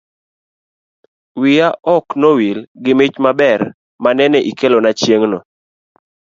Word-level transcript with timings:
wiya 1.39 1.67
ok 1.95 2.05
no 2.21 2.29
wil 2.37 2.59
gi 2.83 2.93
mich 2.97 3.17
maber 3.23 3.61
manene 4.03 4.39
ikelona 4.51 4.91
chieng'no. 4.99 5.39